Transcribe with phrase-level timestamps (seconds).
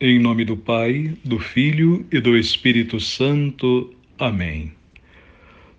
[0.00, 3.92] Em nome do Pai, do Filho e do Espírito Santo.
[4.16, 4.70] Amém.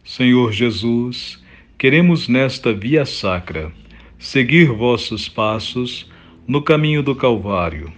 [0.03, 1.41] Senhor Jesus,
[1.77, 3.71] queremos nesta via sacra
[4.17, 6.11] seguir vossos passos
[6.45, 7.93] no caminho do Calvário.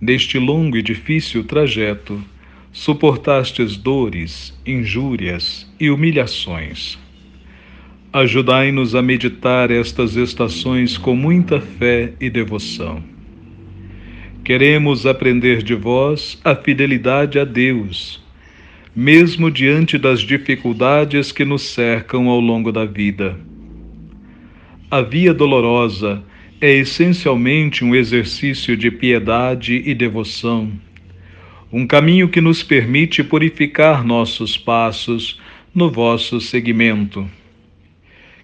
[0.00, 2.24] Neste longo e difícil trajeto,
[2.72, 6.98] suportastes dores, injúrias e humilhações.
[8.10, 13.11] Ajudai-nos a meditar estas estações com muita fé e devoção
[14.44, 18.20] Queremos aprender de vós a fidelidade a Deus,
[18.94, 23.38] mesmo diante das dificuldades que nos cercam ao longo da vida.
[24.90, 26.24] A via dolorosa
[26.60, 30.72] é essencialmente um exercício de piedade e devoção,
[31.72, 35.40] um caminho que nos permite purificar nossos passos
[35.72, 37.30] no vosso seguimento.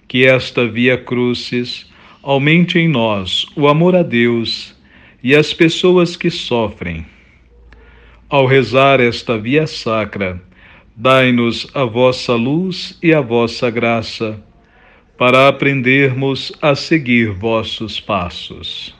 [0.07, 1.91] Que esta via crucis
[2.23, 4.77] aumente em nós o amor a Deus
[5.23, 7.07] e as pessoas que sofrem.
[8.29, 10.41] Ao rezar esta via sacra,
[10.95, 14.43] dai-nos a vossa luz e a vossa graça,
[15.16, 18.98] para aprendermos a seguir vossos passos.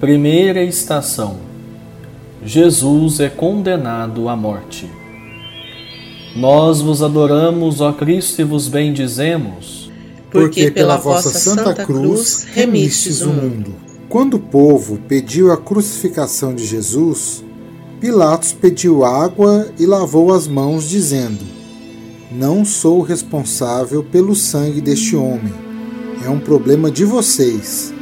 [0.00, 1.36] Primeira estação:
[2.42, 4.90] Jesus é condenado à morte.
[6.34, 9.90] Nós vos adoramos, ó Cristo, e vos bendizemos,
[10.30, 13.74] porque pela vossa Santa Cruz remistes o mundo.
[14.08, 17.44] Quando o povo pediu a crucificação de Jesus,
[18.00, 21.44] Pilatos pediu água e lavou as mãos, dizendo:
[22.32, 25.52] Não sou responsável pelo sangue deste homem.
[26.24, 27.92] É um problema de vocês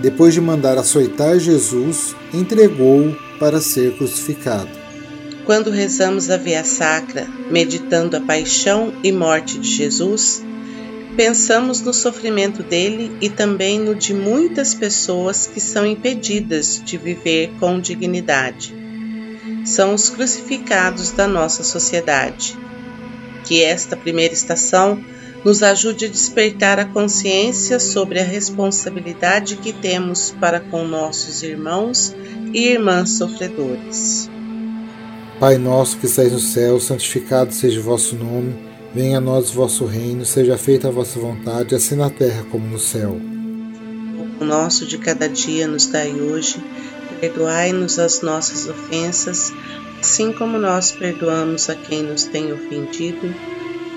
[0.00, 4.70] depois de mandar açoitar Jesus, entregou-o para ser crucificado.
[5.44, 10.42] Quando rezamos a Via Sacra, meditando a paixão e morte de Jesus,
[11.16, 17.50] pensamos no sofrimento dele e também no de muitas pessoas que são impedidas de viver
[17.58, 18.74] com dignidade.
[19.64, 22.56] São os crucificados da nossa sociedade.
[23.44, 25.02] Que esta primeira estação
[25.44, 32.14] nos ajude a despertar a consciência sobre a responsabilidade que temos para com nossos irmãos
[32.52, 34.28] e irmãs sofredores.
[35.38, 38.56] Pai nosso que estais no céu, santificado seja o vosso nome,
[38.92, 42.66] venha a nós o vosso reino, seja feita a vossa vontade, assim na terra como
[42.66, 43.16] no céu.
[44.40, 46.56] O nosso de cada dia nos dai hoje,
[47.20, 49.52] perdoai-nos as nossas ofensas,
[50.00, 53.32] assim como nós perdoamos a quem nos tem ofendido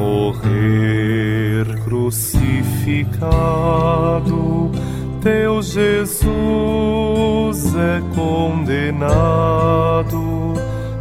[0.00, 4.70] Morrer crucificado,
[5.20, 9.44] teu Jesus é condenado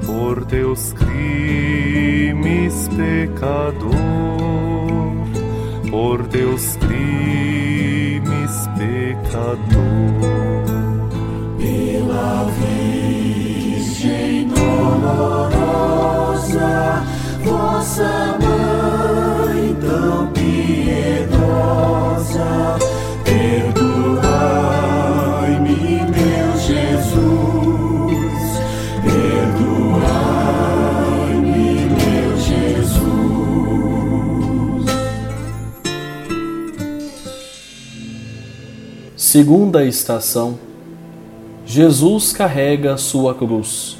[0.05, 3.89] por teus crimes, pecador,
[5.89, 10.59] por teus crimes, pecador.
[11.57, 14.49] Pela Virgem
[39.39, 40.59] Segunda estação:
[41.65, 43.97] Jesus carrega sua cruz.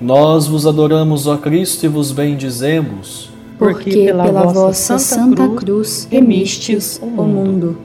[0.00, 7.06] Nós vos adoramos, ó Cristo, e vos bendizemos, porque pela vossa Santa Cruz remistes o
[7.06, 7.78] mundo.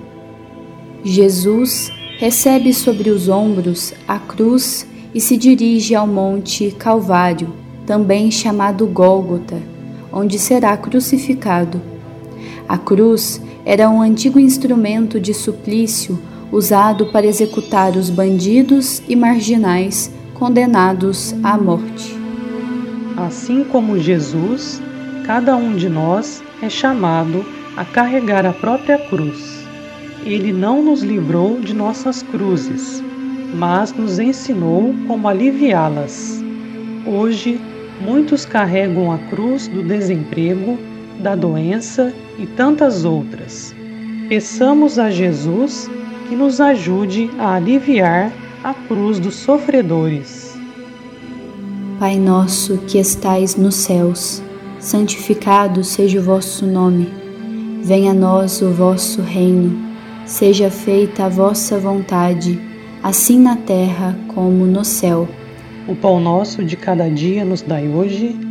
[1.03, 4.85] Jesus recebe sobre os ombros a cruz
[5.15, 7.51] e se dirige ao Monte Calvário,
[7.87, 9.57] também chamado Gólgota,
[10.13, 11.81] onde será crucificado.
[12.69, 16.19] A cruz era um antigo instrumento de suplício
[16.51, 22.17] usado para executar os bandidos e marginais condenados à morte.
[23.15, 24.81] Assim como Jesus,
[25.25, 27.45] cada um de nós é chamado
[27.77, 29.65] a carregar a própria cruz.
[30.25, 33.03] Ele não nos livrou de nossas cruzes,
[33.53, 36.43] mas nos ensinou como aliviá-las.
[37.05, 37.59] Hoje,
[38.01, 40.77] muitos carregam a cruz do desemprego,
[41.21, 43.73] da doença e tantas outras.
[44.27, 45.89] Peçamos a Jesus
[46.27, 48.31] que nos ajude a aliviar
[48.63, 50.57] a cruz dos sofredores.
[51.99, 54.41] Pai nosso que estais nos céus,
[54.79, 57.07] santificado seja o vosso nome.
[57.83, 59.91] Venha a nós o vosso reino.
[60.25, 62.59] Seja feita a vossa vontade,
[63.03, 65.27] assim na terra como no céu.
[65.87, 68.50] O pão nosso de cada dia nos dai hoje.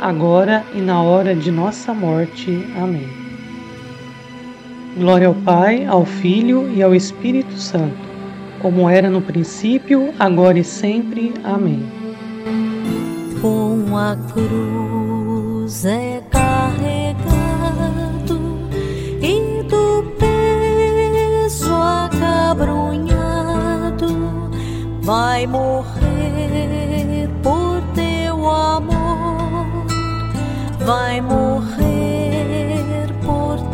[0.00, 2.66] agora e na hora de nossa morte.
[2.76, 3.08] Amém.
[4.96, 7.96] Glória ao Pai, ao Filho e ao Espírito Santo,
[8.60, 11.32] como era no princípio, agora e sempre.
[11.44, 11.86] Amém.
[13.40, 17.30] Com a cruz é carregado
[19.22, 22.90] e do peso acabrunhado
[25.02, 26.89] vai morrer
[30.90, 33.64] vai morrer vossa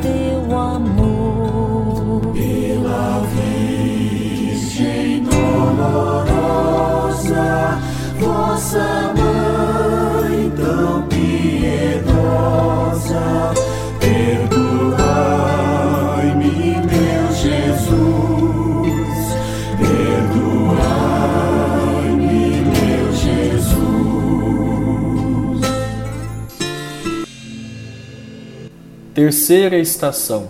[29.27, 30.47] Terceira estação.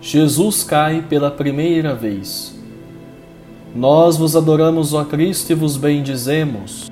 [0.00, 2.58] Jesus cai pela primeira vez.
[3.76, 6.90] Nós vos adoramos, ó Cristo, e vos bendizemos.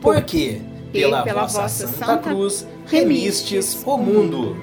[0.00, 4.56] Porque, pela, pela vossa, vossa Santa, Santa Cruz, remistes o mundo.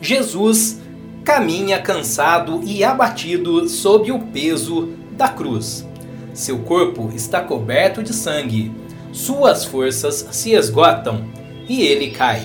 [0.00, 0.80] Jesus
[1.22, 5.86] caminha cansado e abatido sob o peso da cruz.
[6.34, 8.79] Seu corpo está coberto de sangue,
[9.12, 11.24] suas forças se esgotam
[11.68, 12.42] e ele cai.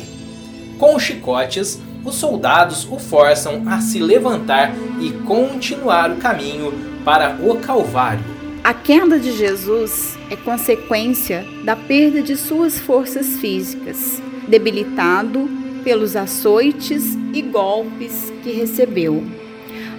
[0.78, 6.74] Com chicotes, os soldados o forçam a se levantar e continuar o caminho
[7.04, 8.24] para o Calvário.
[8.64, 15.50] A queda de Jesus é consequência da perda de suas forças físicas, debilitado
[15.84, 19.24] pelos açoites e golpes que recebeu.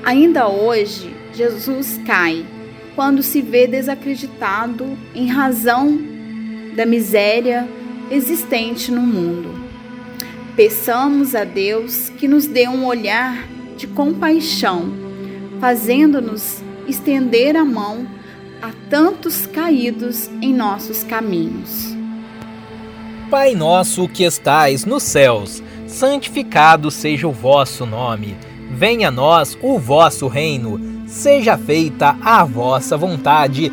[0.04, 2.44] Ainda hoje, Jesus cai
[2.96, 6.15] quando se vê desacreditado em razão
[6.76, 7.66] da miséria
[8.10, 9.54] existente no mundo.
[10.54, 14.92] Peçamos a Deus que nos dê um olhar de compaixão,
[15.60, 18.06] fazendo-nos estender a mão
[18.62, 21.94] a tantos caídos em nossos caminhos.
[23.30, 28.36] Pai nosso que estais nos céus, santificado seja o vosso nome.
[28.70, 30.80] Venha a nós o vosso reino.
[31.06, 33.72] Seja feita a vossa vontade,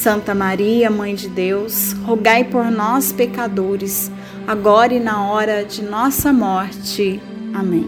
[0.00, 4.10] Santa Maria, Mãe de Deus, rogai por nós, pecadores
[4.46, 7.20] agora e na hora de nossa morte.
[7.52, 7.86] Amém.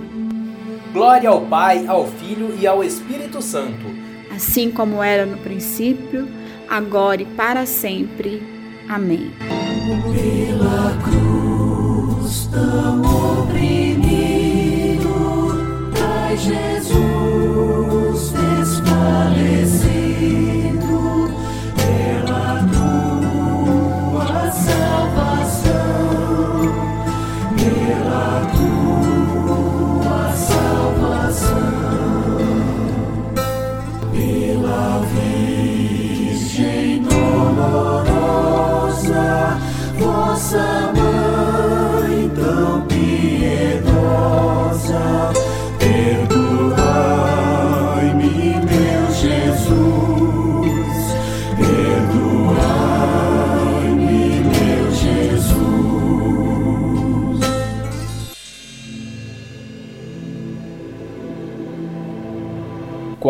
[0.93, 3.87] Glória ao Pai, ao Filho e ao Espírito Santo.
[4.31, 6.29] Assim como era no princípio,
[6.69, 8.43] agora e para sempre.
[8.91, 9.31] Amém.
[10.15, 13.01] Pela cruz tão
[13.41, 15.01] oprimido,
[16.37, 17.23] Jesus.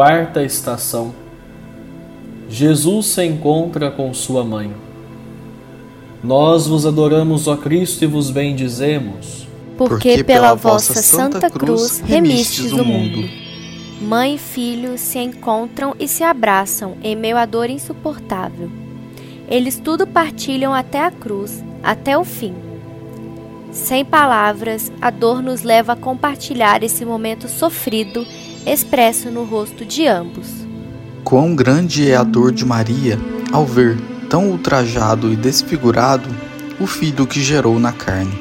[0.03, 1.15] Quarta estação.
[2.49, 4.75] Jesus se encontra com sua mãe.
[6.25, 9.47] Nós vos adoramos, ó Cristo, e vos bendizemos.
[9.79, 13.29] Porque pela vossa Santa Cruz remistes o mundo.
[14.01, 18.69] Mãe e filho se encontram e se abraçam em meio à dor insuportável.
[19.49, 22.55] Eles tudo partilham até a cruz, até o fim.
[23.71, 28.27] Sem palavras, a dor nos leva a compartilhar esse momento sofrido
[28.67, 30.49] expresso no rosto de ambos.
[31.25, 33.19] Quão grande é a dor de Maria
[33.53, 33.99] ao ver,
[34.31, 36.29] tão ultrajado e desfigurado,
[36.81, 38.33] o filho que gerou na carne.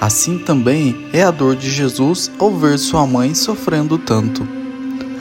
[0.00, 4.46] Assim também é a dor de Jesus ao ver sua mãe sofrendo tanto.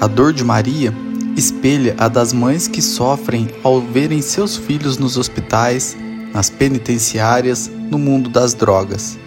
[0.02, 0.94] A dor de Maria
[1.38, 5.96] espelha a das mães que sofrem ao verem seus filhos nos hospitais,
[6.34, 9.18] nas penitenciárias, no mundo das drogas.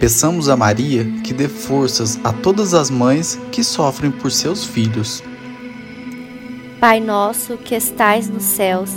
[0.00, 5.22] Peçamos a Maria que dê forças a todas as mães que sofrem por seus filhos.
[6.80, 8.88] Pai nosso que estais nos céus,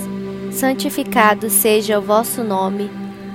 [0.49, 2.89] santificado seja o vosso nome,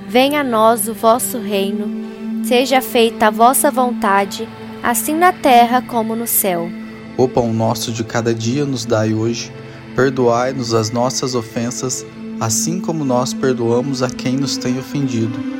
[0.07, 4.49] venha a nós o vosso reino, seja feita a vossa vontade,
[4.81, 6.67] assim na terra como no céu.
[7.15, 9.53] O pão nosso de cada dia nos dai hoje,
[9.95, 12.03] perdoai-nos as nossas ofensas,
[12.39, 15.59] assim como nós perdoamos a quem nos tem ofendido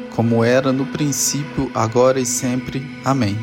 [0.15, 2.85] como era no princípio, agora e sempre.
[3.03, 3.35] Amém.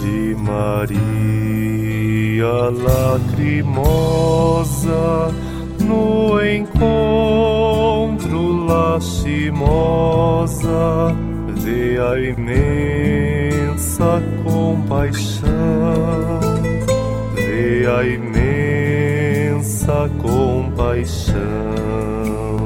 [0.00, 1.14] De Maria
[2.70, 3.74] lacrimosa,
[5.80, 7.46] no encontro
[8.66, 9.56] lastimosa,
[11.56, 16.03] vê a imensa compaixão,
[20.94, 21.34] compaixão.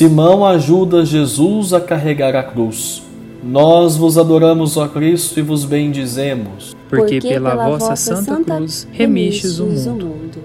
[0.00, 3.02] Simão ajuda Jesus a carregar a cruz.
[3.44, 6.74] Nós vos adoramos, ó Cristo, e vos bendizemos.
[6.88, 10.06] Porque, pela, pela vossa Santa Cruz remistes o mundo.
[10.06, 10.38] mundo.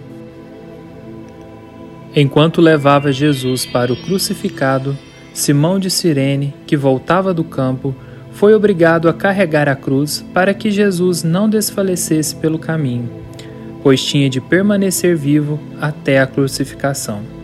[2.13, 4.97] Enquanto levava Jesus para o crucificado,
[5.33, 7.95] Simão de Cirene, que voltava do campo,
[8.31, 13.09] foi obrigado a carregar a cruz para que Jesus não desfalecesse pelo caminho
[13.85, 17.34] pois tinha de permanecer vivo até a crucificação.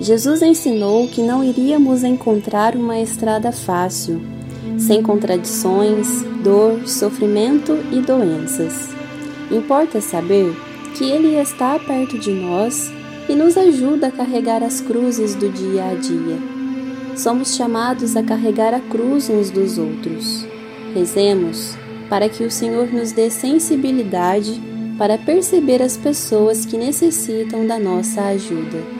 [0.00, 4.18] Jesus ensinou que não iríamos encontrar uma estrada fácil,
[4.78, 8.88] sem contradições, dor, sofrimento e doenças.
[9.50, 10.56] Importa saber
[10.96, 12.90] que Ele está perto de nós
[13.28, 16.38] e nos ajuda a carregar as cruzes do dia a dia.
[17.14, 20.46] Somos chamados a carregar a cruz uns dos outros.
[20.94, 21.76] Rezemos
[22.08, 24.58] para que o Senhor nos dê sensibilidade
[24.96, 28.99] para perceber as pessoas que necessitam da nossa ajuda.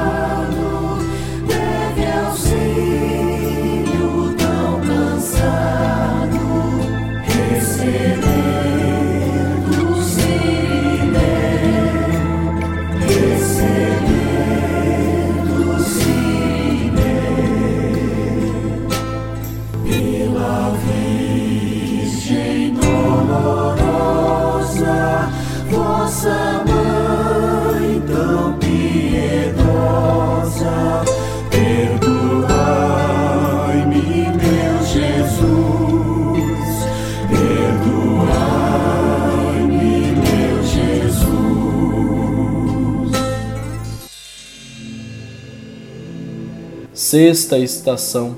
[47.11, 48.37] Sexta estação.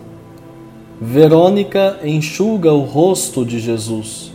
[1.00, 4.32] Verônica enxuga o rosto de Jesus.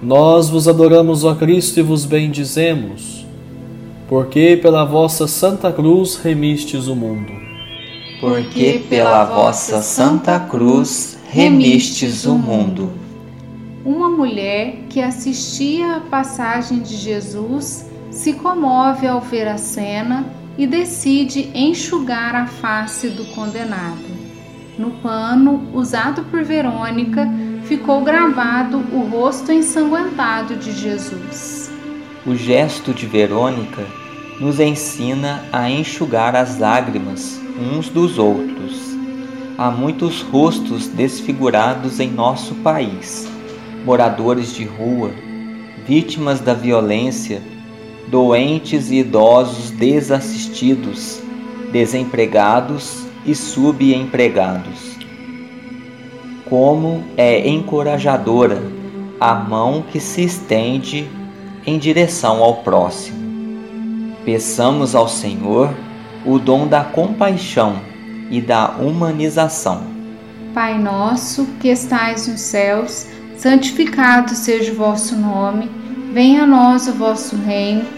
[0.00, 3.26] Nós vos adoramos, ó Cristo, e vos bendizemos,
[4.08, 7.32] porque pela vossa Santa Cruz remistes o mundo.
[8.20, 12.92] Porque pela vossa Santa Cruz remistes o mundo.
[13.84, 20.66] Uma mulher que assistia à passagem de Jesus se comove ao ver a cena e
[20.66, 24.18] decide enxugar a face do condenado.
[24.76, 27.26] No pano usado por Verônica
[27.62, 31.70] ficou gravado o rosto ensanguentado de Jesus.
[32.26, 33.86] O gesto de Verônica
[34.40, 38.96] nos ensina a enxugar as lágrimas uns dos outros.
[39.56, 43.28] Há muitos rostos desfigurados em nosso país,
[43.84, 45.10] moradores de rua,
[45.86, 47.42] vítimas da violência,
[48.10, 51.20] doentes e idosos desassistidos,
[51.70, 54.96] desempregados e subempregados.
[56.48, 58.62] Como é encorajadora
[59.20, 61.08] a mão que se estende
[61.66, 63.18] em direção ao próximo.
[64.24, 65.70] Peçamos ao Senhor
[66.24, 67.76] o dom da compaixão
[68.30, 69.82] e da humanização.
[70.54, 75.70] Pai nosso que estais nos céus, santificado seja o vosso nome,
[76.12, 77.97] venha a nós o vosso reino,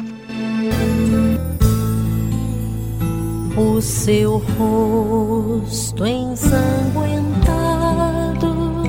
[3.57, 8.83] O seu rosto ensanguentado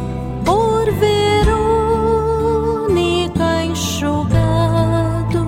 [0.45, 1.25] por Verônica
[3.65, 5.45] enxugado,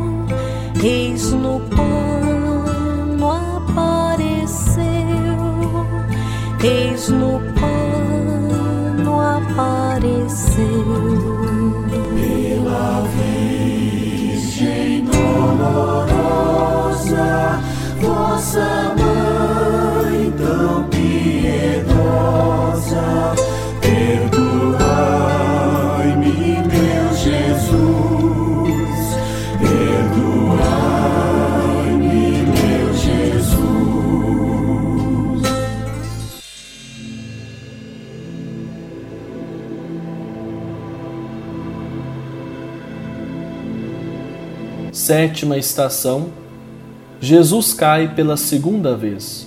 [0.82, 4.82] eis no pano apareceu,
[6.60, 10.64] eis no pano apareceu.
[12.16, 13.04] Pela
[14.26, 16.00] Virgem dolorosa,
[18.00, 19.03] vossa mãe
[45.04, 46.30] Sétima estação.
[47.20, 49.46] Jesus cai pela segunda vez.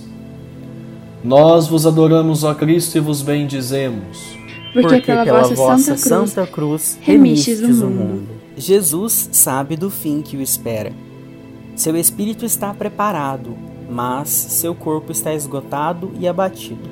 [1.24, 4.38] Nós vos adoramos, ó Cristo, e vos bendizemos.
[4.72, 8.28] Porque, pela, vossa, Santa Cruz remistes o mundo.
[8.56, 10.92] Jesus sabe do fim que o espera.
[11.74, 13.58] Seu espírito está preparado,
[13.90, 16.88] mas seu corpo está esgotado e abatido.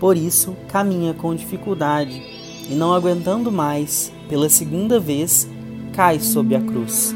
[0.00, 2.22] Por isso, caminha com dificuldade
[2.70, 5.46] e, não aguentando mais, pela segunda vez,
[5.92, 7.14] cai sob a cruz.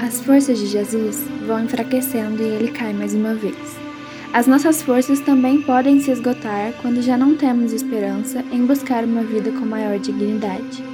[0.00, 3.56] As forças de Jesus vão enfraquecendo e ele cai mais uma vez.
[4.32, 9.22] As nossas forças também podem se esgotar quando já não temos esperança em buscar uma
[9.22, 10.84] vida com maior dignidade.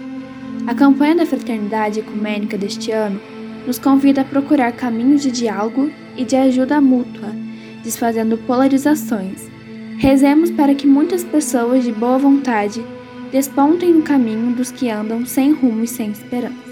[0.67, 3.21] A campanha da Fraternidade Ecumênica deste ano
[3.67, 7.35] nos convida a procurar caminhos de diálogo e de ajuda mútua,
[7.83, 9.51] desfazendo polarizações.
[9.99, 12.85] Rezemos para que muitas pessoas de boa vontade
[13.33, 16.72] despontem no caminho dos que andam sem rumo e sem esperança.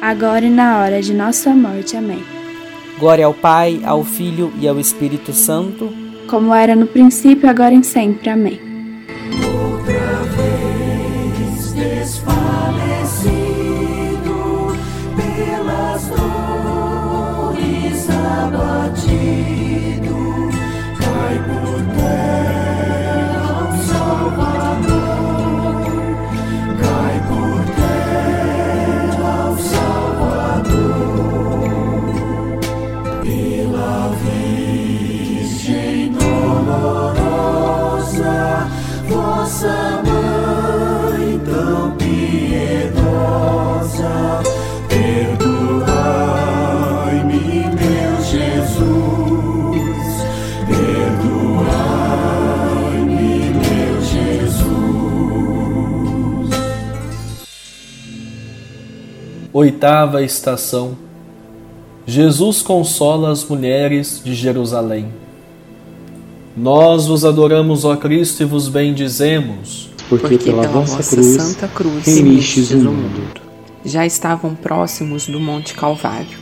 [0.00, 1.96] agora e na hora de nossa morte.
[1.96, 2.22] Amém.
[2.98, 5.92] Glória ao Pai, ao Filho e ao Espírito Santo,
[6.28, 8.28] como era no princípio, agora e sempre.
[8.28, 8.60] Amém.
[9.62, 12.36] Outra vez desfalecido
[15.16, 19.47] pelas dores abatido.
[39.60, 42.94] Nossa Mãe tão piedosa,
[44.88, 45.74] perdoai-me,
[47.64, 48.78] meu Jesus,
[50.68, 51.90] perdoai-me,
[53.50, 54.68] meu Jesus.
[59.52, 60.96] Oitava estação.
[62.06, 65.12] Jesus consola as mulheres de Jerusalém.
[66.58, 71.68] Nós vos adoramos, ó Cristo, e vos bendizemos, porque, porque pela, pela vossa cruz, Santa
[71.68, 73.40] Cruz remistes o mundo.
[73.84, 76.36] Já estavam próximos do Monte Calvário.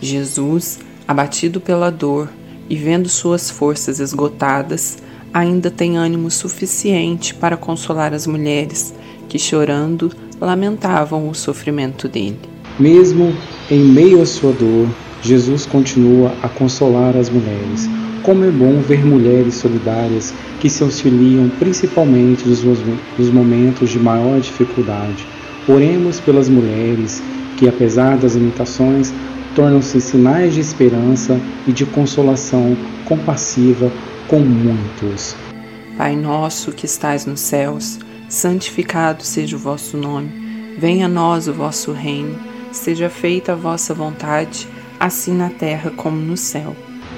[0.00, 2.28] Jesus, abatido pela dor
[2.68, 4.98] e vendo suas forças esgotadas,
[5.32, 8.92] ainda tem ânimo suficiente para consolar as mulheres
[9.28, 12.40] que, chorando, lamentavam o sofrimento dele.
[12.80, 13.32] Mesmo
[13.70, 14.88] em meio à sua dor,
[15.22, 17.88] Jesus continua a consolar as mulheres.
[18.22, 25.26] Como é bom ver mulheres solidárias que se auxiliam principalmente nos momentos de maior dificuldade.
[25.68, 27.20] Oremos pelas mulheres
[27.58, 29.12] que, apesar das limitações,
[29.56, 33.90] tornam-se sinais de esperança e de consolação compassiva
[34.28, 35.34] com muitos.
[35.98, 40.30] Pai nosso que estais nos céus, santificado seja o vosso nome.
[40.78, 42.38] Venha a nós o vosso reino.
[42.70, 46.74] Seja feita a vossa vontade, assim na terra como no céu.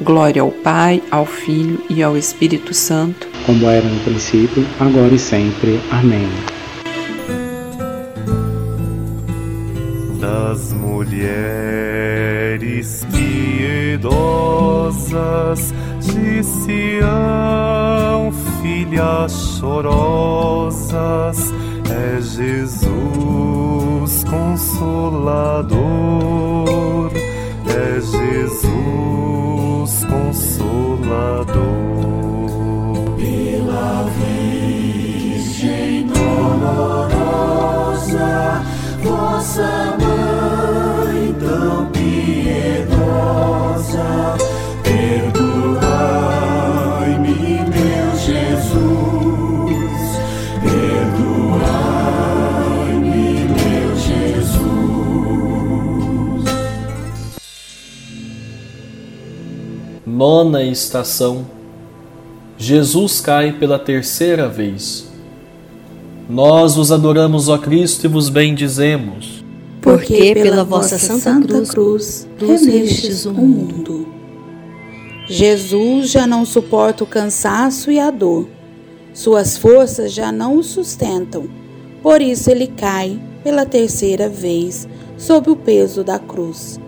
[0.00, 5.18] Glória ao Pai, ao Filho e ao Espírito Santo, como era no princípio, agora e
[5.18, 5.80] sempre.
[5.90, 6.28] Amém.
[10.20, 11.22] Das mulheres
[14.00, 14.42] piedosas
[16.00, 21.52] de Sião, filhas chorosas,
[21.90, 23.02] é Jesus
[24.32, 25.82] consolador,
[27.74, 28.72] é Jesus
[30.04, 31.54] consolador.
[33.16, 37.02] Pela Virgem dolorosa,
[39.02, 40.71] vossa mãe
[60.22, 61.44] Nona estação.
[62.56, 65.08] Jesus cai pela terceira vez.
[66.30, 69.44] Nós vos adoramos, ó Cristo, e vos bendizemos.
[69.80, 74.06] Porque pela vossa Santa Cruz remistes o mundo.
[75.26, 78.46] Jesus já não suporta o cansaço e a dor.
[79.12, 81.48] Suas forças já não o sustentam.
[82.00, 84.86] Por isso ele cai pela terceira vez
[85.18, 86.78] sob o peso da cruz.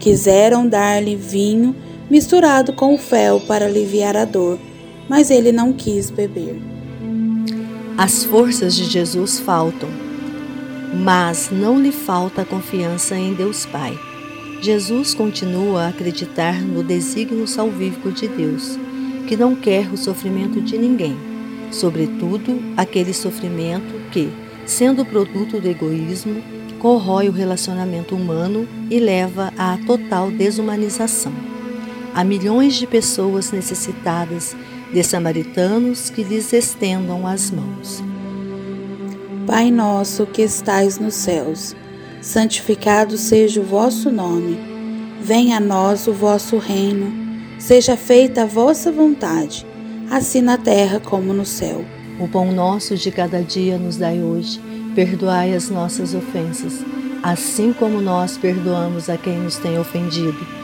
[0.00, 1.76] Quiseram dar-lhe vinho
[2.10, 4.58] misturado com o fel para aliviar a dor,
[5.08, 6.60] mas ele não quis beber.
[7.96, 9.88] As forças de Jesus faltam,
[11.02, 13.98] mas não lhe falta a confiança em Deus Pai.
[14.60, 18.78] Jesus continua a acreditar no desígnio salvífico de Deus,
[19.28, 21.16] que não quer o sofrimento de ninguém,
[21.70, 24.30] sobretudo aquele sofrimento que,
[24.66, 26.42] sendo produto do egoísmo,
[26.78, 31.53] corrói o relacionamento humano e leva à total desumanização.
[32.14, 34.54] Há milhões de pessoas necessitadas
[34.92, 38.04] de samaritanos que lhes estendam as mãos.
[39.48, 41.74] Pai nosso que estais nos céus,
[42.22, 44.56] santificado seja o vosso nome.
[45.20, 47.12] Venha a nós o vosso reino.
[47.58, 49.66] Seja feita a vossa vontade,
[50.08, 51.84] assim na terra como no céu.
[52.20, 54.60] O pão nosso de cada dia nos dai hoje.
[54.94, 56.84] Perdoai as nossas ofensas,
[57.24, 60.63] assim como nós perdoamos a quem nos tem ofendido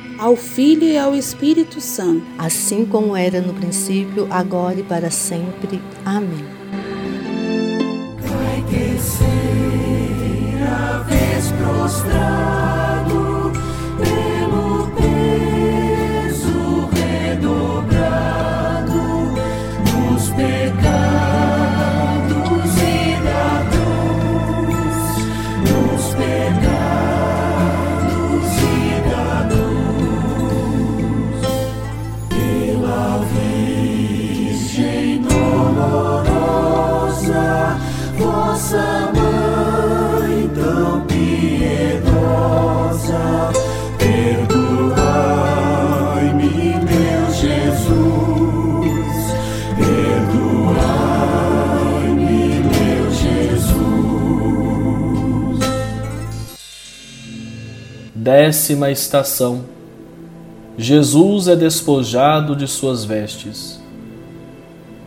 [0.17, 5.81] ao Filho e ao Espírito Santo, assim como era no princípio, agora e para sempre.
[6.05, 6.45] Amém.
[8.19, 9.43] Vai terceira
[11.07, 12.90] vez prostrado
[58.41, 59.65] Décima estação
[60.75, 63.79] Jesus é despojado de suas vestes.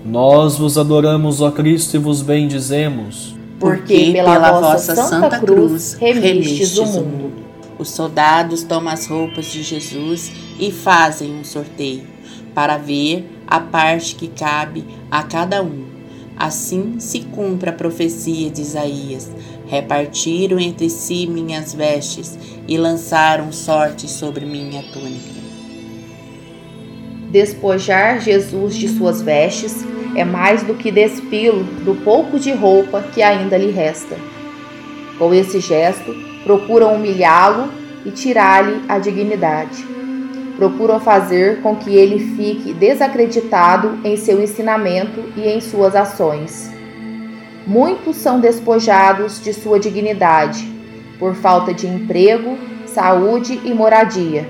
[0.05, 3.35] Nós vos adoramos, ó Cristo, e vos bendizemos.
[3.59, 7.33] Porque pela vossa Santa Cruz remistes o mundo.
[7.77, 12.05] Os soldados tomam as roupas de Jesus e fazem um sorteio,
[12.55, 15.93] para ver a parte que cabe a cada um.
[16.37, 19.31] Assim se cumpre a profecia de Isaías.
[19.66, 25.33] Repartiram entre si minhas vestes e lançaram sorte sobre minha túnica.
[27.31, 29.85] Despojar Jesus de suas vestes
[30.16, 34.16] é mais do que despilo do pouco de roupa que ainda lhe resta.
[35.18, 37.73] Com esse gesto, procuram humilhá-lo
[38.05, 39.85] e tirar-lhe a dignidade.
[40.57, 46.71] Procuram fazer com que ele fique desacreditado em seu ensinamento e em suas ações.
[47.67, 50.73] Muitos são despojados de sua dignidade
[51.19, 54.49] por falta de emprego, saúde e moradia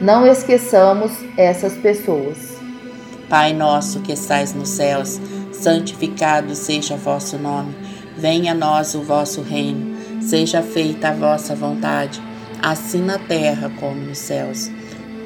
[0.00, 2.56] não esqueçamos essas pessoas.
[3.28, 5.20] Pai nosso que estais nos céus,
[5.52, 7.74] santificado seja vosso nome.
[8.16, 9.98] Venha a nós o vosso reino.
[10.22, 12.22] Seja feita a vossa vontade,
[12.62, 14.70] assim na terra como nos céus.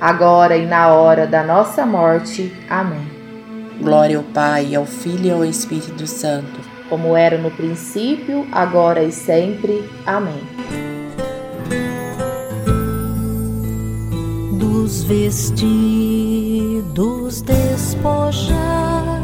[0.00, 2.52] agora e na hora da nossa morte.
[2.68, 3.06] Amém.
[3.80, 9.12] Glória ao Pai, ao Filho e ao Espírito Santo, como era no princípio, agora e
[9.12, 9.88] sempre.
[10.06, 10.40] Amém.
[14.90, 15.60] dos vestidos
[17.42, 19.19] despojado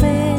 [0.00, 0.37] vos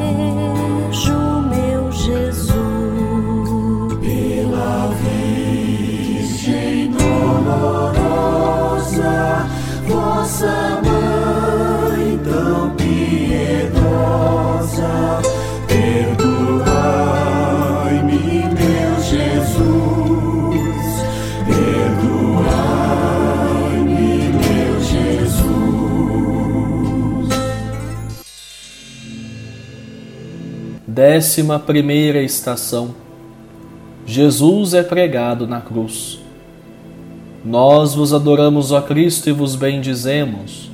[30.99, 32.93] Décima primeira estação.
[34.05, 36.19] Jesus é pregado na cruz.
[37.41, 40.69] Nós vos adoramos, ó Cristo, e vos bendizemos.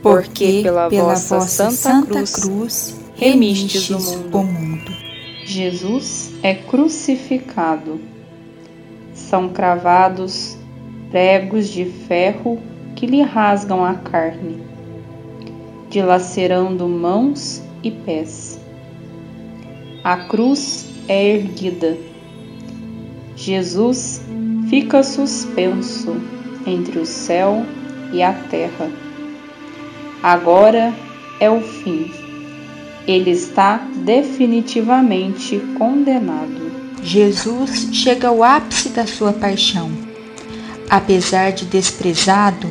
[0.00, 4.38] Porque pela, pela vossa Santa, Santa Cruz, cruz remistes o mundo.
[4.38, 4.92] o mundo.
[5.44, 8.00] Jesus é crucificado.
[9.12, 10.56] São cravados
[11.10, 12.60] pregos de ferro
[12.94, 14.56] que lhe rasgam a carne,
[15.90, 18.62] dilacerando mãos e pés.
[20.04, 21.96] A cruz é erguida.
[23.34, 24.20] Jesus
[24.68, 26.14] fica suspenso
[26.66, 27.64] entre o céu
[28.12, 28.90] e a terra.
[30.22, 30.92] Agora
[31.40, 32.12] é o fim.
[33.06, 36.70] Ele está definitivamente condenado.
[37.02, 39.90] Jesus chega ao ápice da sua paixão.
[40.90, 42.68] Apesar de desprezado,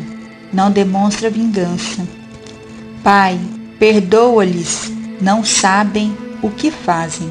[0.54, 2.08] não demonstra vingança.
[3.04, 3.39] Pai,
[3.80, 7.29] perdoa-lhes, não sabem o que fazem.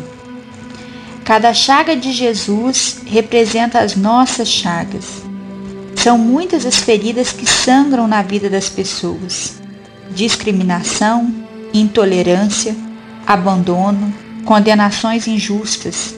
[1.25, 5.23] Cada chaga de Jesus representa as nossas chagas.
[5.95, 9.61] São muitas as feridas que sangram na vida das pessoas:
[10.11, 11.33] discriminação,
[11.73, 12.75] intolerância,
[13.25, 14.13] abandono,
[14.45, 16.17] condenações injustas.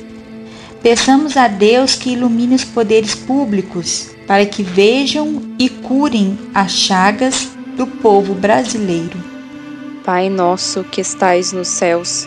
[0.83, 7.51] Peçamos a Deus que ilumine os poderes públicos para que vejam e curem as chagas
[7.77, 9.19] do povo brasileiro.
[10.05, 12.27] Pai nosso que estais nos céus,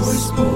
[0.00, 0.49] Sois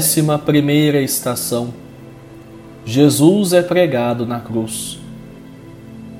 [0.00, 1.74] Décima primeira estação.
[2.86, 4.98] Jesus é pregado na cruz.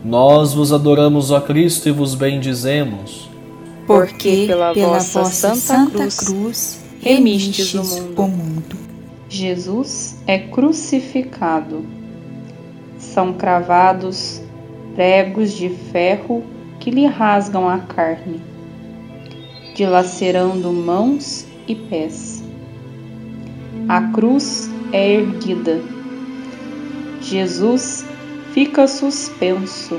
[0.04, 3.30] Nós vos adoramos, ó Cristo, e vos bendizemos.
[3.86, 8.22] Porque pela, vossa santa, cruz, cruz remistes o mundo.
[8.22, 8.76] o mundo.
[9.30, 11.82] Jesus é crucificado.
[12.98, 14.42] São cravados
[14.94, 16.44] pregos de ferro
[16.78, 18.42] que lhe rasgam a carne,
[19.74, 22.39] dilacerando mãos e pés.
[23.90, 25.82] A cruz é erguida.
[27.20, 28.04] Jesus
[28.52, 29.98] fica suspenso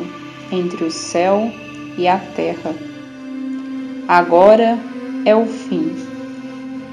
[0.50, 1.52] entre o céu
[1.98, 2.74] e a terra.
[4.08, 4.80] Agora
[5.26, 5.94] é o fim.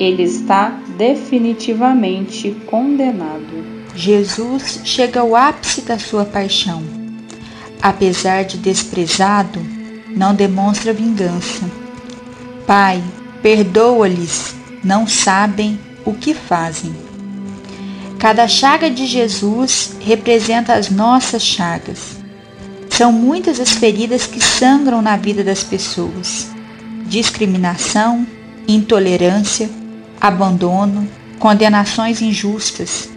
[0.00, 3.64] Ele está definitivamente condenado.
[3.94, 6.82] Jesus chega ao ápice da sua paixão.
[7.80, 9.64] Apesar de desprezado,
[10.08, 11.64] não demonstra vingança.
[12.66, 13.00] Pai,
[13.40, 15.78] perdoa-lhes, não sabem
[16.08, 16.94] o que fazem.
[18.18, 22.16] Cada chaga de Jesus representa as nossas chagas.
[22.88, 26.48] São muitas as feridas que sangram na vida das pessoas:
[27.06, 28.26] discriminação,
[28.66, 29.68] intolerância,
[30.18, 31.06] abandono,
[31.38, 33.10] condenações injustas.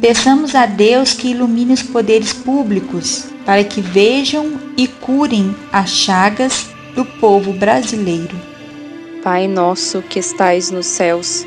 [0.00, 6.66] Peçamos a Deus que ilumine os poderes públicos para que vejam e curem as chagas
[6.94, 8.40] do povo brasileiro.
[9.22, 11.46] Pai nosso que estais nos céus,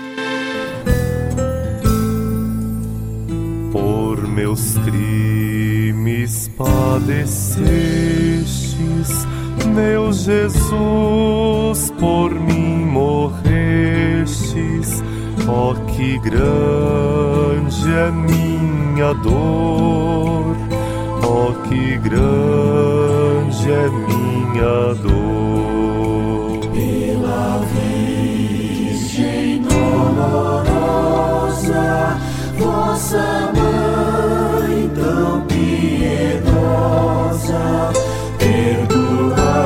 [4.31, 7.67] Meus crimes padecestes,
[9.73, 13.41] meu Jesus, por mim morrestes.
[15.47, 20.55] Ó, oh, que grande é minha dor,
[21.23, 26.59] ó, oh, que grande é minha dor.
[26.71, 30.71] Pela Virgem dolorosa,
[32.61, 36.43] vossa mãe tão piedosa,
[38.37, 39.65] perdoai-me,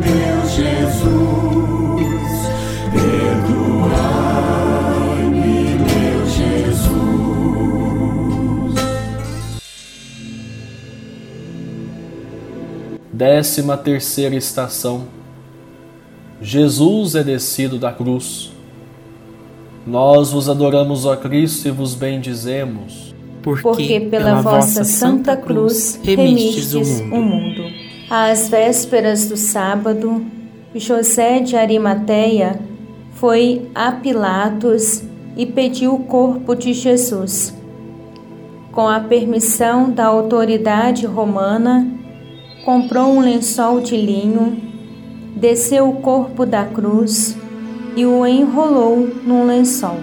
[0.00, 2.08] meu Jesus,
[2.90, 4.08] perdoai-me,
[5.78, 6.96] meu Jesus.
[13.12, 15.08] Décima terceira estação.
[16.40, 18.55] Jesus é descido da cruz.
[19.86, 23.14] Nós vos adoramos, ó Cristo, e vos bendizemos.
[23.40, 27.62] Porque, porque pela, pela vossa santa cruz remistes o mundo.
[28.10, 30.26] Às vésperas do sábado,
[30.74, 32.58] José de Arimateia
[33.12, 35.04] foi a Pilatos
[35.36, 37.54] e pediu o corpo de Jesus.
[38.72, 41.88] Com a permissão da autoridade romana,
[42.64, 44.60] comprou um lençol de linho,
[45.36, 47.36] desceu o corpo da cruz
[47.96, 49.98] e o enrolou num lençol.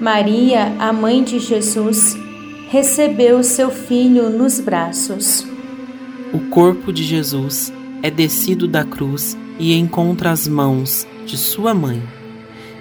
[0.00, 2.14] Maria, a mãe de Jesus,
[2.68, 5.46] recebeu seu filho nos braços.
[6.34, 7.72] O corpo de Jesus
[8.02, 12.02] é descido da cruz e encontra as mãos de sua mãe,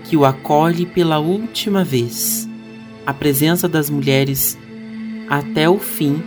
[0.04, 2.50] que o acolhe pela última vez.
[3.06, 4.58] A presença das mulheres
[5.30, 6.22] até o fim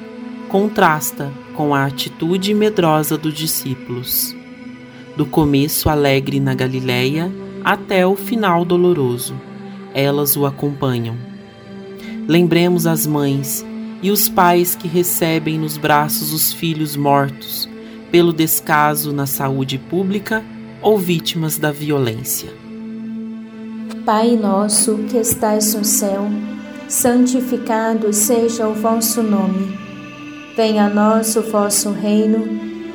[0.49, 4.35] contrasta com a atitude medrosa dos discípulos,
[5.19, 7.29] do começo alegre na Galileia
[7.64, 9.35] até o final doloroso.
[9.93, 11.16] Elas o acompanham.
[12.29, 13.66] Lembremos as mães
[14.01, 17.69] e os pais que recebem nos braços os filhos mortos
[18.12, 20.45] pelo descaso na saúde pública
[20.81, 22.51] ou vítimas da violência.
[24.05, 26.29] Pai nosso que estais no céu,
[26.89, 29.77] santificado seja o vosso nome.
[30.57, 32.68] Venha a nós o vosso reino,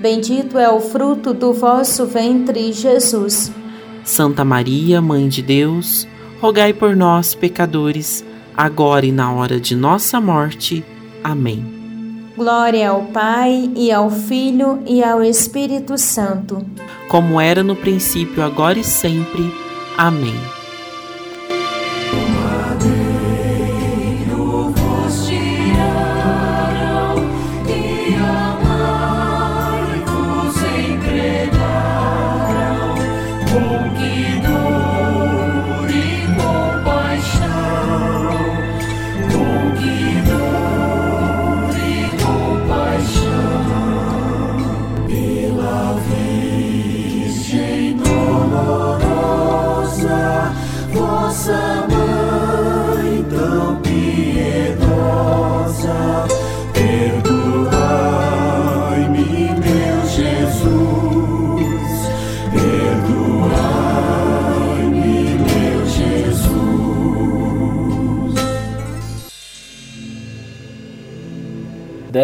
[0.00, 3.50] Bendito é o fruto do vosso ventre, Jesus.
[4.04, 6.06] Santa Maria, Mãe de Deus,
[6.40, 8.24] rogai por nós, pecadores,
[8.56, 10.84] agora e na hora de nossa morte.
[11.22, 11.78] Amém.
[12.36, 16.64] Glória ao Pai, e ao Filho, e ao Espírito Santo.
[17.08, 19.52] Como era no princípio, agora e sempre.
[19.96, 20.57] Amém.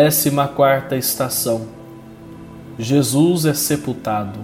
[0.05, 1.63] Décima quarta estação.
[2.79, 4.39] Jesus é sepultado.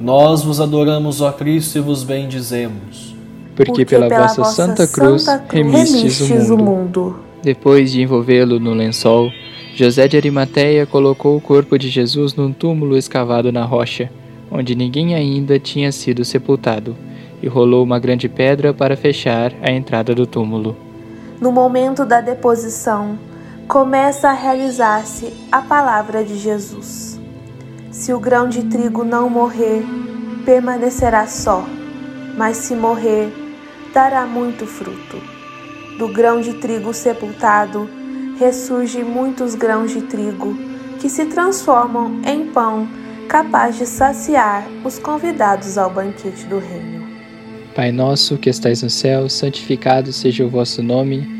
[0.00, 3.16] Nós vos adoramos, ó Cristo, e vos bendizemos.
[3.56, 6.62] Porque, Porque pela, pela, vossa, Santa Cruz, Santa cruz remistes, remistes o, mundo.
[6.62, 7.16] o mundo.
[7.42, 9.32] Depois de envolvê-lo no lençol,
[9.74, 14.08] José de Arimateia colocou o corpo de Jesus num túmulo escavado na rocha,
[14.48, 16.96] onde ninguém ainda tinha sido sepultado,
[17.42, 20.76] e rolou uma grande pedra para fechar a entrada do túmulo.
[21.40, 23.18] No momento da deposição,
[23.70, 27.20] começa a realizar-se a palavra de Jesus.
[27.92, 29.84] Se o grão de trigo não morrer,
[30.44, 31.64] permanecerá só,
[32.36, 33.32] mas se morrer,
[33.94, 35.22] dará muito fruto.
[35.98, 37.88] Do grão de trigo sepultado,
[38.40, 40.58] ressurgem muitos grãos de trigo
[40.98, 42.88] que se transformam em pão
[43.28, 47.06] capaz de saciar os convidados ao banquete do reino.
[47.76, 51.39] Pai nosso que estais no céu, santificado seja o vosso nome.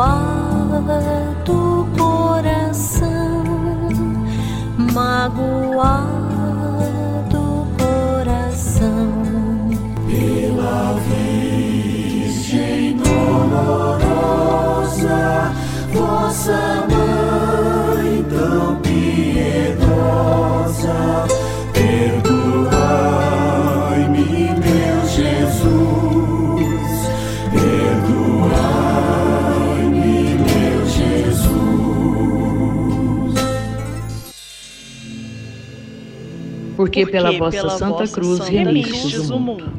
[0.00, 1.19] 花。
[37.04, 39.72] Porque, pela vossa Santa Cruz remistes o mundo.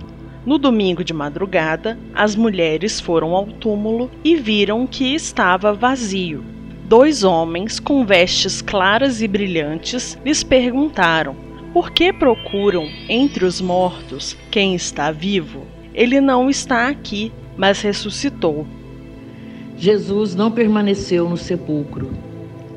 [0.46, 6.44] No domingo de madrugada, as mulheres foram ao túmulo e viram que estava vazio.
[6.86, 11.36] Dois homens com vestes claras e brilhantes lhes perguntaram:
[11.72, 15.66] Por que procuram entre os mortos quem está vivo?
[15.94, 18.66] Ele não está aqui, mas ressuscitou.
[19.78, 22.12] Jesus não permaneceu no sepulcro.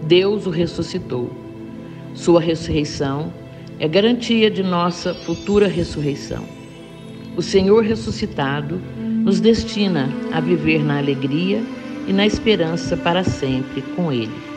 [0.03, 1.31] Deus o ressuscitou.
[2.15, 3.33] Sua ressurreição
[3.79, 6.45] é garantia de nossa futura ressurreição.
[7.37, 11.63] O Senhor ressuscitado nos destina a viver na alegria
[12.07, 14.55] e na esperança para sempre com Ele.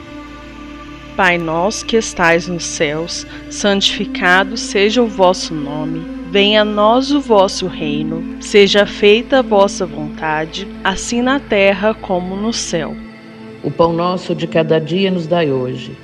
[1.15, 6.05] Pai nosso que estais nos céus, santificado seja o vosso nome.
[6.29, 12.35] Venha a nós o vosso reino, seja feita a vossa vontade, assim na terra como
[12.35, 12.95] no céu.
[13.63, 15.97] O pão nosso de cada dia nos dai hoje.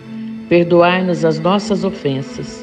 [0.49, 2.62] Perdoai-nos as nossas ofensas,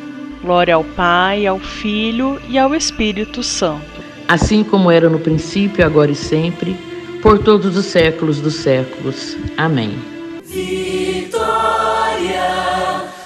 [0.41, 6.09] Glória ao Pai, ao Filho e ao Espírito Santo assim como era no princípio, agora
[6.09, 6.77] e sempre,
[7.21, 9.35] por todos os séculos dos séculos.
[9.57, 9.99] Amém.
[10.45, 11.41] Vitória,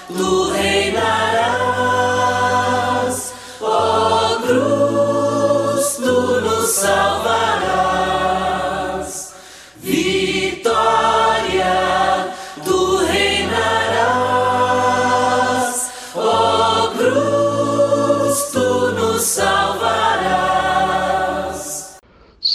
[0.08, 0.55] tu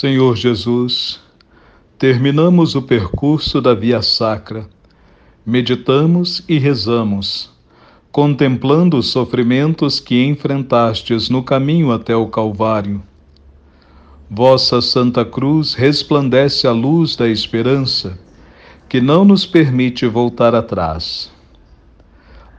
[0.02, 1.20] Senhor Jesus,
[1.96, 4.68] terminamos o percurso da Via Sacra,
[5.46, 7.52] meditamos e rezamos,
[8.10, 13.00] contemplando os sofrimentos que enfrentastes no caminho até o Calvário.
[14.28, 18.18] Vossa Santa Cruz resplandece a luz da esperança,
[18.88, 21.30] que não nos permite voltar atrás.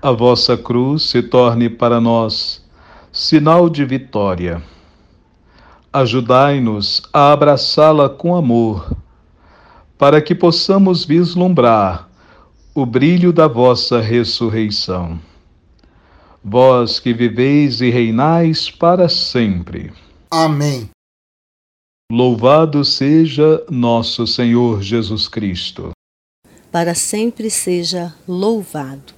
[0.02, 2.66] A vossa cruz se torne para nós
[3.12, 4.64] sinal de vitória
[5.96, 8.98] Ajudai-nos a abraçá-la com amor,
[9.96, 12.10] para que possamos vislumbrar
[12.74, 15.20] o brilho da vossa ressurreição.
[16.44, 19.94] Vós que viveis e reinais para sempre.
[20.32, 20.90] Amém.
[22.12, 25.92] Louvado seja nosso Senhor Jesus Cristo.
[26.72, 29.14] Para sempre seja louvado.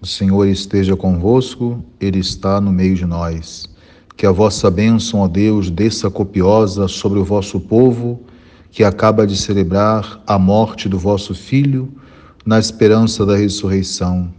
[0.00, 3.73] O Senhor esteja convosco, Ele está no meio de nós.
[4.16, 8.22] Que a vossa bênção, ó Deus, desça copiosa sobre o vosso povo,
[8.70, 11.92] que acaba de celebrar a morte do vosso Filho,
[12.44, 14.32] na esperança da ressurreição.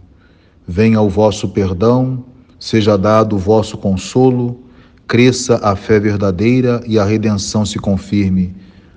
[0.66, 2.24] Venha o vosso perdão,
[2.58, 4.60] seja dado o vosso consolo,
[5.06, 8.54] cresça a fé verdadeira e a redenção se confirme.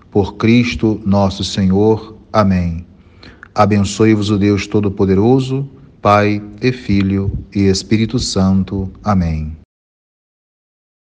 [0.10, 2.16] Por Cristo nosso Senhor.
[2.34, 2.86] Amém.
[3.54, 5.70] Abençoe-vos o Deus Todo-Poderoso,
[6.02, 8.90] Pai e Filho e Espírito Santo.
[9.04, 9.59] Amém.